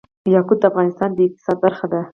یاقوت 0.33 0.59
د 0.61 0.63
افغانستان 0.71 1.09
د 1.13 1.19
اقتصاد 1.27 1.57
برخه 1.65 1.85
ده. 1.93 2.01